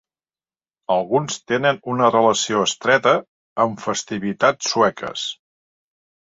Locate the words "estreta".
2.69-3.15